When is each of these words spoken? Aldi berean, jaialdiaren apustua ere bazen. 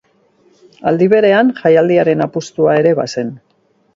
Aldi 0.91 1.07
berean, 1.11 1.51
jaialdiaren 1.59 2.25
apustua 2.27 2.75
ere 2.83 2.95
bazen. 3.01 3.33